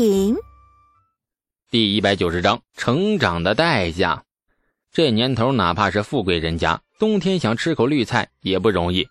[0.00, 0.34] 品。
[1.70, 4.22] 第一百九十章成长的代价。
[4.90, 9.06] 这年头，哪怕是富贵人家，冬天想吃口绿菜也不容易。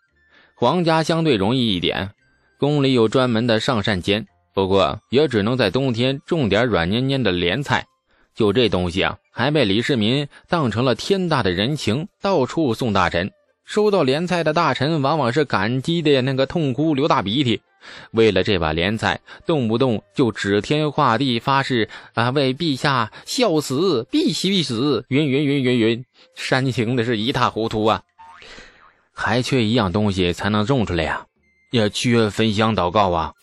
[0.55, 2.09] 皇家相对容易一点，
[2.57, 4.25] 宫里有专门的上膳间，
[4.55, 7.85] 不过也只能在冬天种点软黏黏的莲菜。
[8.33, 13.29] 就这东西啊，还被李世民当成了天大的人情，到处送大臣。
[13.69, 17.61] 收到莲菜的大臣，往往是感激的那个痛哭流大鼻涕。
[18.09, 28.01] 为了这把莲菜，动不动就指天画地发誓啊，为陛下笑死，必须死，云云云云云，煽情的是一塌糊涂啊！
[29.13, 31.27] 还缺一样东西才能种出来呀，
[31.69, 33.33] 也缺焚香祷告啊！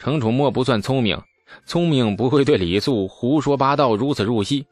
[0.00, 1.16] 程楚墨不算聪明，
[1.64, 4.66] 聪明不会对李素胡说八道如此入戏。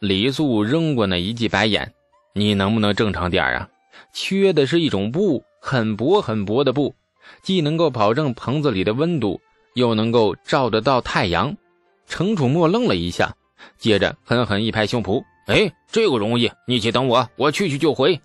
[0.00, 1.92] 李素扔过那一记白眼，
[2.34, 3.68] 你能不能正常点啊？
[4.12, 6.94] 缺的是一种布，很薄很薄的布。
[7.42, 9.40] 既能够保证棚子里的温度，
[9.74, 11.56] 又能够照得到太阳。
[12.06, 13.32] 程楚墨愣了一下，
[13.78, 18.20] 接着狠狠一拍胸脯：“哎，这个容易，你且等我，我去去就回。”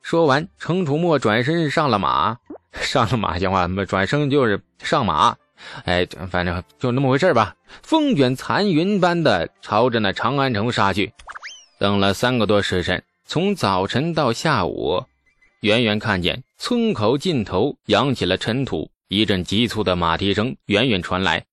[0.00, 2.38] 说完，程楚墨转身上了马，
[2.72, 5.36] 上了马，讲话转身就是上马。
[5.84, 11.12] 哎，反正就那么回事吧，风卷残云般的朝着那长安城杀去。
[11.78, 15.04] 等了三个多时辰，从早晨到下午。
[15.60, 21.44] 远远看见村口尽头扬起了尘土，一阵急促的马蹄声远远传来，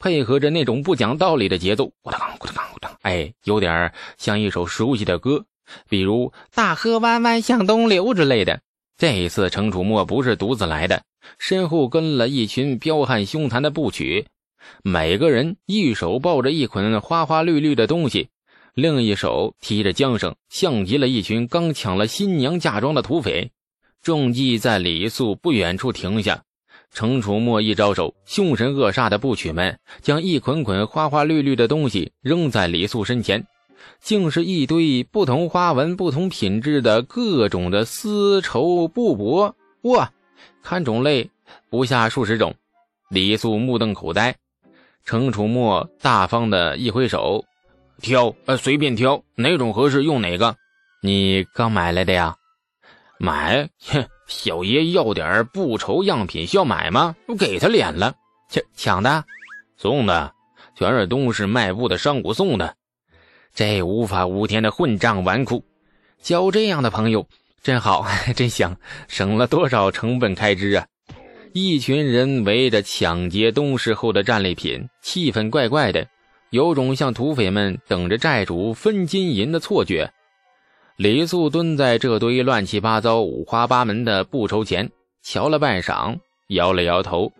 [0.00, 5.44] 配合着那种不讲道理的节奏，咕哒咕哒咕哒，哎，有点像一首熟悉的歌，
[5.88, 8.60] 比如“大河弯弯向东流”之类的。
[8.96, 11.04] 这一次，程楚墨不是独自来的，
[11.38, 14.26] 身后跟了一群彪悍凶残的部曲，
[14.82, 18.28] 每个人一手抱着一捆花花绿绿的东西，
[18.74, 23.50] 另一手提着缰绳，像极了一群刚抢了新娘嫁妆的土匪。
[24.02, 26.42] 众计在李素不远处停下，
[26.90, 33.46] 程楚墨一招手，凶神恶煞的部曲们将一捆捆花花绿绿的东西扔在李素身前，
[34.00, 39.52] 竟是一堆不同花纹、不同品质的各种的丝绸布帛。
[39.82, 40.10] 哇，
[40.62, 41.30] 看种类
[41.68, 42.54] 不下数十种。
[43.10, 44.34] 李素目瞪口呆，
[45.04, 47.44] 程楚墨大方的一挥手，
[48.00, 50.56] 挑，呃，随便挑，哪种合适用哪个。
[51.02, 52.36] 你刚买来的呀？
[53.18, 57.14] 买，哼，小爷要点不愁样品，需要买吗？
[57.26, 58.14] 我给他脸了，
[58.48, 59.24] 抢抢的，
[59.76, 60.32] 送的，
[60.76, 62.74] 全是东市卖布的商贾送的。
[63.54, 65.62] 这无法无天的混账纨绔，
[66.20, 67.26] 交这样的朋友
[67.62, 68.76] 真好， 真香，
[69.08, 70.86] 省了多少成本开支啊！
[71.52, 76.08] 一群人围着抢劫东市后的战利品，气氛怪怪的，
[76.52, 80.12] 有种像土匪们等着债主分金银的错觉。
[80.96, 84.90] 李素蹲在这堆乱七八糟、五花八门的布绸前，
[85.22, 86.18] 瞧了半晌，
[86.48, 87.32] 摇了摇头。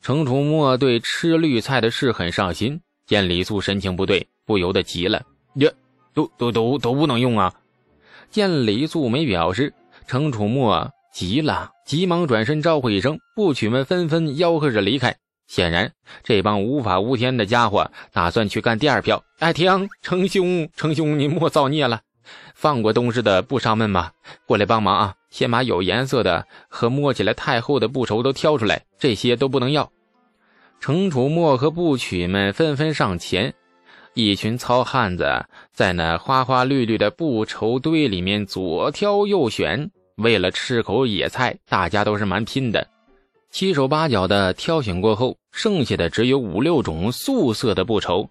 [0.00, 5.20] 程楚墨对吃绿菜的事很上心，见李素神情不对，不由得急了
[5.56, 5.70] ：“呀，
[6.14, 7.52] 都都都都不能用啊！”
[8.30, 9.74] 见李素没表示，
[10.06, 15.14] 程楚墨急了，急忙转身招呼一声，部曲们纷纷吆喝着离开。
[15.52, 15.92] 显然，
[16.22, 19.22] 这帮无法无天的家伙打算去干第二票。
[19.38, 19.86] 哎，停！
[20.00, 22.00] 程兄，程兄，你莫造孽了！
[22.54, 24.12] 放过东市的布商们吧，
[24.46, 25.14] 过来帮忙啊！
[25.28, 29.92] 先把有颜色的和摸起来太厚的布绸都挑出来，这些都不能要。
[30.80, 33.52] 程楚墨和布曲们纷纷上前，
[34.14, 39.90] 一群糙汉子在那花花绿绿的布绸堆里面左挑右选。
[40.16, 42.88] 为了吃口野菜，大家都是蛮拼的。
[43.52, 48.30] 七手八脚的挑选过后，剩下的只有五六种素色的布绸。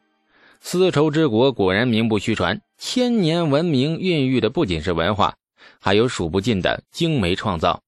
[0.61, 5.35] 丝绸之国果然名不虚传，千年文明孕育的不仅是文化，
[5.79, 7.79] 还有数不尽的精美创造。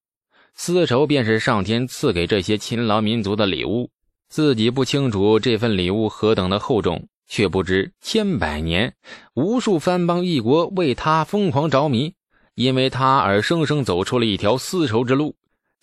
[0.54, 3.90] 丝绸便是上天赐给这些勤劳民族的礼物，
[4.28, 8.94] 自己不清楚这份礼物何等的厚重，却不知千百年，
[9.34, 12.14] 无数藩邦异国为他疯狂着迷，
[12.54, 15.34] 因为他而生生走出了一条丝绸之路，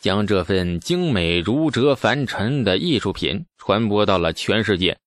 [0.01, 4.97] 将这份精美如折凡尘的艺术品传播到了全世界。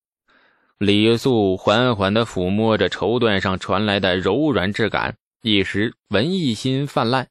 [0.79, 7.27] 李素缓缓地抚摸着绸缎上传来的柔软质感，一时文艺心泛滥。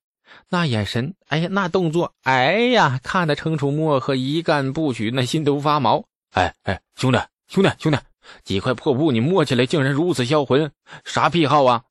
[0.50, 6.06] 那眼神，哎呀，那动作，哎呀，看得程楚墨和一干部曲那心都发毛。
[6.32, 7.98] 哎哎，兄弟，兄弟，兄弟，
[8.44, 10.72] 几块破布你摸起来竟然如此销魂，
[11.06, 11.84] 啥癖好啊？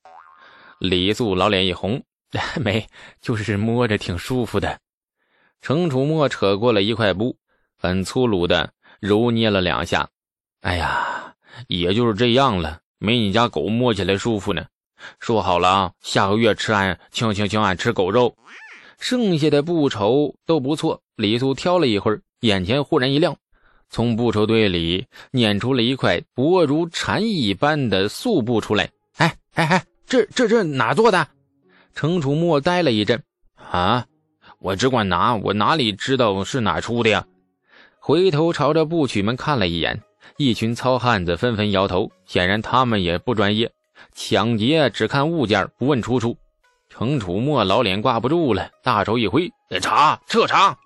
[0.79, 2.03] 李素老脸一红，
[2.61, 2.87] 没，
[3.23, 4.79] 就是摸着挺舒服的。
[5.63, 7.37] 程楚墨扯过了一块布，
[7.79, 8.71] 很粗鲁的
[9.01, 10.07] 揉捏了两下。
[10.61, 11.35] 哎呀！
[11.69, 14.65] 也就是这样了，没你家狗摸起来舒服呢。
[15.21, 18.35] 说好了啊，下个月吃俺，请请请俺吃狗肉。
[18.99, 21.01] 剩下的布绸都不错。
[21.15, 23.37] 李素挑了一会儿，眼前忽然一亮，
[23.91, 28.91] 从布绸堆里捻出了一块薄如蝉翼般的素布出来。
[29.19, 31.29] 哎哎哎，这这这哪做的？
[31.95, 33.23] 程楚墨呆了一阵。
[33.57, 34.07] 啊，
[34.63, 37.27] 我只管拿，我哪里知道是哪出的呀？
[37.99, 40.01] 回头朝着布曲们看了一眼，
[40.37, 43.71] 一群糙汉子纷纷摇头，显然他们也不专业。
[44.15, 46.37] 抢劫只看物件，不问出处。
[46.89, 49.51] 程楚墨老脸挂不住了，大手一挥
[49.81, 50.77] ：“查，彻查！”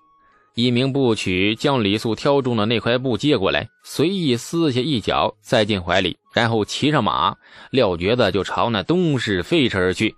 [0.55, 7.35] 一名部曲将李素挑中的那块布接过来，随意撕下一角，塞进怀里，然后骑上马，
[7.69, 10.15] 撂蹶子就朝那东市飞驰而去。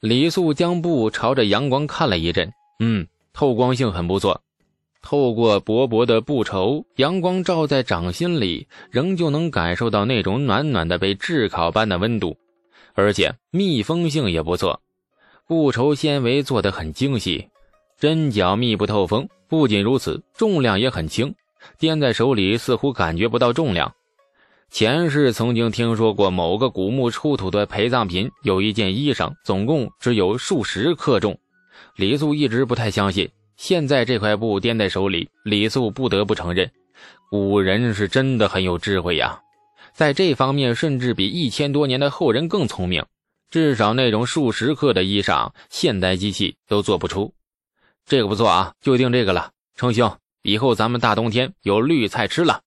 [0.00, 4.42] 李素将布朝着阳光看了一阵，嗯，透光性很不错。
[5.02, 12.36] 透过薄薄的布绸，阳光照在掌心里，仍旧能感受到那种暖暖的被炙烤般的温度，
[12.94, 14.80] 而且密封性也不错。
[15.46, 17.48] 布绸纤维做得很精细，
[17.98, 19.28] 针脚密不透风。
[19.48, 21.32] 不仅如此，重量也很轻，
[21.78, 23.94] 掂在手里似乎感觉不到重量。
[24.70, 31.38] 前世曾经听说过某个古墓出土的陪葬品，有一件衣裳，总共只有数十克重。
[31.96, 36.70] 李素一直不太相信，现在这块布掂在手里，李素不得不承认，
[37.30, 39.40] 古人是真的很有智慧呀，
[39.94, 43.04] 在这方面甚至比一千多年的后人更聪明。
[43.48, 47.32] 至少那种数十克的衣裳，现代机器都做不出。
[48.04, 49.52] 这个不错啊，就定这个了。
[49.74, 52.60] 程兄，以后咱们大冬天有绿菜吃了。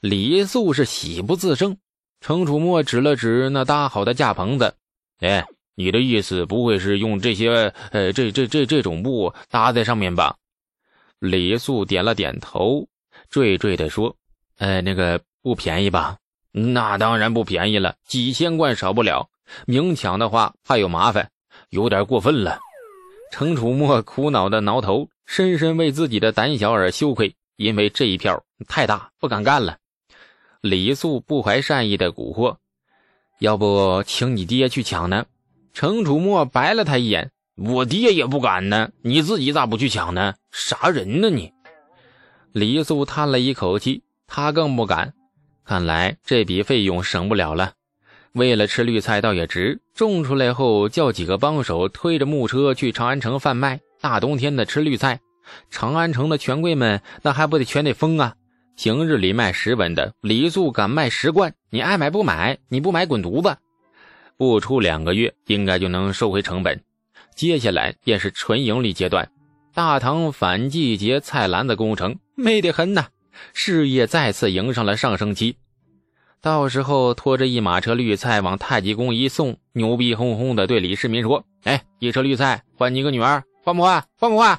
[0.00, 1.76] 李素是喜不自胜。
[2.20, 4.74] 程楚墨指了指那搭好的架棚子，
[5.20, 5.46] 哎，
[5.78, 10.34] 你的意思不会是用这些呃这这这这种布搭在上面吧？
[11.20, 12.88] 李素点了点头，
[13.30, 14.16] 惴惴地说
[14.58, 16.16] ：“呃，那个不便宜吧？
[16.50, 19.30] 那当然不便宜了，几千贯少不了。”
[19.66, 21.30] 明抢的话怕有麻烦，
[21.70, 22.58] 有点过分了。
[23.30, 29.78] 程楚墨苦恼的挠头，深深为自己的胆小而羞愧，因为这一票太大，不敢干了。
[30.60, 32.56] 李素不怀善意的蛊惑
[33.38, 35.24] ：“要不请你爹去抢呢？”
[35.72, 40.34] 程楚墨白了他一眼：“我爹也不敢呢，你自己咋不去抢呢？
[40.50, 41.52] 啥人呢你？”
[42.52, 45.14] 李素叹了一口气，他更不敢。
[45.64, 47.72] 看来这笔费用省不了了。
[48.32, 53.80] 为了吃绿菜倒也值，种出来后叫几个帮手推着木车去长安城贩卖。
[54.00, 55.20] 大冬天的吃绿菜，
[55.70, 58.34] 长安城的权贵们那还不得全得疯啊！
[58.76, 62.58] 平日里卖十文的李素敢卖十贯，你爱买不买？
[62.68, 63.56] 你不买滚犊子！
[64.38, 66.80] 不出两个月，应该就能收回成本。
[67.34, 69.30] 接下来便是纯盈利阶段，
[69.74, 73.08] 大唐反季节菜篮子工程美得很呐，
[73.52, 75.56] 事业再次迎上了上升期。
[76.40, 84.04] 到时候拖着一马车绿菜往太极宫一送，牛逼哄哄的对李世民说：“哎，一车绿菜换你个女儿，换不换？
[84.16, 84.56] 换不换？”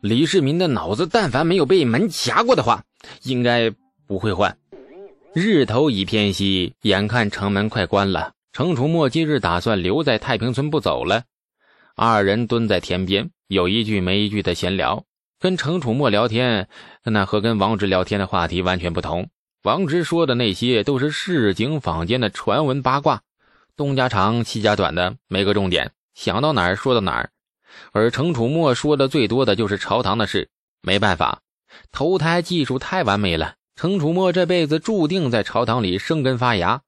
[0.00, 2.84] 李世民的脑子但凡没有被门夹过的话，
[3.24, 3.72] 应该
[4.06, 4.56] 不会换。
[5.34, 11.24] 日头已偏西，眼看城门快关了，程楚墨今日打算留在太平村不走了。
[11.94, 15.04] 二人蹲在田边，有一句没一句的闲聊，
[15.38, 16.66] 跟程楚墨聊天，
[17.04, 19.28] 那和跟王直聊天的话题完全不同。
[19.64, 23.20] 王直说的那些都是市井坊间的传闻八卦，
[23.76, 27.28] 东家长西家短的，没个重点，想到哪儿说到哪儿。
[27.92, 30.48] 而程楚墨说的最多的就是朝堂的事。
[30.80, 31.42] 没办法，
[31.92, 36.80] 投胎技术太完美了，程楚墨这辈子注定在朝堂里生根发芽。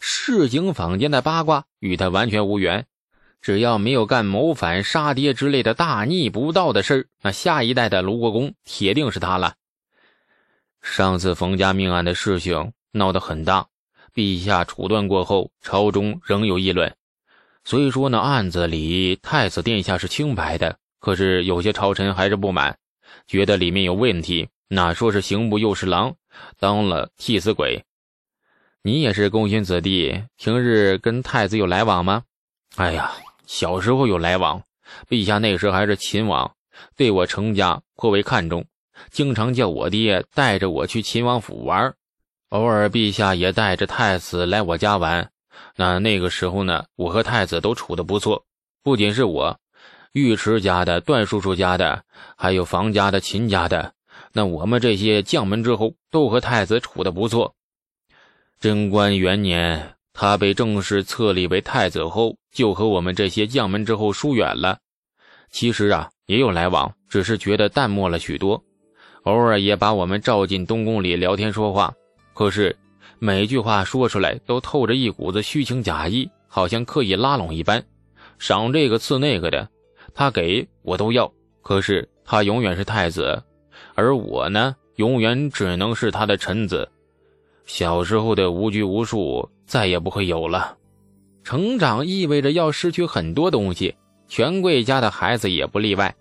[0.00, 2.86] 市井坊间的八卦与他完全无缘，
[3.40, 9.54] 只要没有干谋反、杀爹之类的大逆不道的事那下一代的卢国公铁定是他了。
[10.80, 13.66] 上次冯家命案的事情闹得很大，
[14.14, 16.94] 陛下处断过后，朝中仍有议论。
[17.64, 22.78] 虽说那案子里太子殿下是清白的，可是有些朝臣还是不满，
[23.26, 24.48] 觉得里面有问题。
[24.68, 26.16] 哪说是刑部右侍郎
[26.58, 27.84] 当了替死鬼？
[28.86, 32.24] 你也是功勋子弟，平日跟太子有来往吗？
[32.76, 33.12] 哎呀，
[33.46, 34.62] 小时候有来往。
[35.08, 36.54] 陛下那时还是秦王，
[36.94, 38.66] 对我程家颇为看重。
[39.10, 41.94] 经常叫我爹带着我去秦王府玩，
[42.50, 45.30] 偶尔陛下也带着太子来我家玩。
[45.76, 48.44] 那那个时候呢，我和太子都处得不错。
[48.82, 49.58] 不仅是我，
[50.12, 52.04] 尉迟家的、段叔叔家的，
[52.36, 53.94] 还有房家的、秦家的，
[54.34, 57.54] 那我们这些将门之后都和太子处得不错。
[58.64, 64.78] 贞观元年，他被正式册立为太子后，就和我们这些将门之后疏远了。
[65.50, 68.64] 其实啊，也有来往，只是觉得淡漠了许多。
[69.24, 71.92] 偶尔也把我们召进东宫里聊天说话，
[72.32, 72.74] 可是
[73.18, 77.84] 每句话说出来都透着一股子虚情假意，好像刻意拉拢一般，
[78.38, 79.68] 赏这个赐那个的，
[80.14, 81.30] 他给我都要。
[81.60, 83.42] 可是他永远是太子，
[83.94, 86.88] 而我呢，永远只能是他的臣子。
[87.66, 90.76] 小时候的无拘无束再也不会有了。
[91.42, 93.94] 成长意味着要失去很多东西，
[94.28, 96.14] 权贵家的孩子也不例外。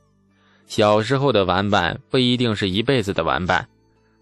[0.65, 3.67] 小时候的玩伴不一定是一辈子的玩伴。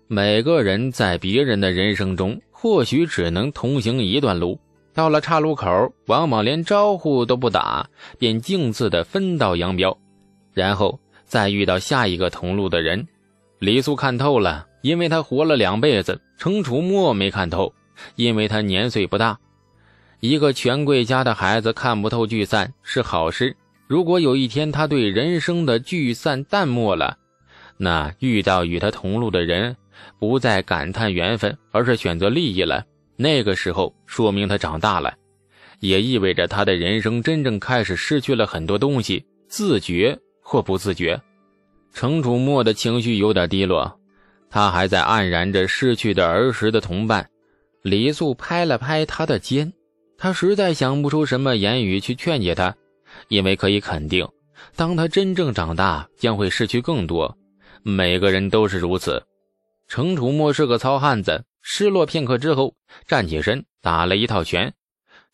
[0.08, 4.60] 每个人在别人的人生中，或许只能同行一段路。
[4.94, 7.88] 到了岔路口，往往连招呼都不打，
[8.20, 9.98] 便径自的分道扬镳，
[10.54, 13.08] 然后再遇到下一个同路的人。
[13.60, 17.74] 李素看透了，因为他活了两辈子；程楚墨没看透，
[18.16, 19.38] 因为他年岁不大。
[20.20, 23.56] 一个权贵家的孩子看不透聚散是好事。
[23.88, 27.18] 如果有一天他对人生的聚散淡漠了，
[27.78, 29.76] 那遇到与他同路的人，
[30.20, 32.86] 不再感叹缘分，而是选择利益了。
[33.18, 35.14] 那个时候，说明他长大了，
[35.80, 41.20] 也意味着他的人生真正开始失去了很多东西，自觉或不自觉。
[41.94, 44.00] 程楚墨的情绪有点低落，
[44.52, 47.28] 他还在黯然着失去的儿时的同伴。
[47.82, 49.74] 李素拍了拍他的肩，
[50.18, 52.76] 他实在想不出什么言语去劝解他，
[53.30, 54.28] 因为可以肯定，
[54.76, 57.36] 当他真正长大，将会失去更多。
[57.82, 59.24] 每个人都是如此。
[59.88, 61.44] 程楚墨是个糙汉子。
[61.64, 62.74] 失落片刻之后，
[63.08, 64.74] 站起身，打了一套拳，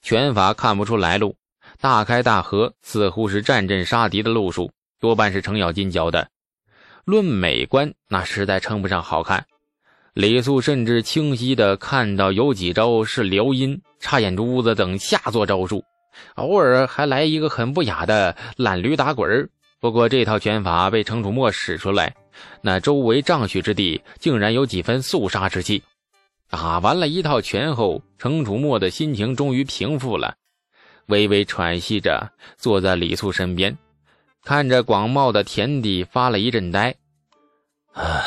[0.02, 1.38] 拳法看不出来路，
[1.80, 4.70] 大开大合，似乎是战阵杀敌的路数，
[5.00, 6.28] 多半是程咬金教的。
[7.08, 9.46] 论美观，那实在称不上好看。
[10.14, 15.86] 李素甚至清晰地看到有几招是撩阴、插眼珠子等下作招数，
[16.36, 19.50] 偶尔还来一个很不雅的懒驴打滚
[19.80, 22.14] 不过这套拳法被程楚墨使出来，
[22.62, 25.82] 那周围丈许之地竟然有几分肃杀之气。
[26.50, 30.36] 打完了一套拳后，程楚墨的心情终于平复了，
[31.06, 33.78] 微微喘息着坐在李素身边，
[34.48, 36.96] 看着广袤的田地发了一阵呆。
[37.92, 38.24] 唉，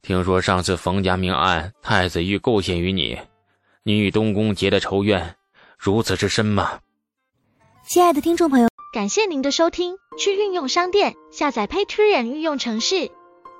[0.00, 3.18] 听说上次冯家命案，太子欲构陷于你，
[3.82, 5.34] 你与东宫结的仇怨
[5.76, 6.78] 如此之深吗？
[7.88, 13.10] 亲爱的听众朋友，感谢您的收听，去运用商店下载 Patreon 运用城市，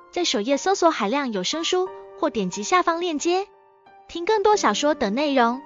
[0.09, 3.45] 在首页搜索海量有声书，或点击下方链接。
[4.07, 5.61] 听更多小说等内容。